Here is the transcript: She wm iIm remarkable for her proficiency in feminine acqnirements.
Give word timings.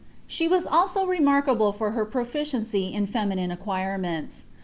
She 0.25 0.47
wm 0.47 0.59
iIm 0.63 1.07
remarkable 1.07 1.71
for 1.71 1.91
her 1.91 2.05
proficiency 2.05 2.91
in 2.91 3.05
feminine 3.05 3.55
acqnirements. 3.55 4.45